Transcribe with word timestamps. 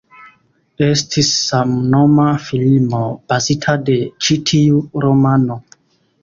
Estis 0.85 1.27
samnoma 1.49 2.25
filmo 2.45 3.03
bazita 3.35 3.77
de 3.91 3.99
ĉi 4.29 4.39
tiu 4.53 4.81
romano. 5.07 5.61